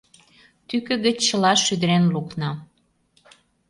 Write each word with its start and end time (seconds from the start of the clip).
Тӱкӧ 0.67 0.95
гыч 1.05 1.17
чыла 1.27 1.53
шӱдырен 1.63 2.03
лукна. 2.13 2.51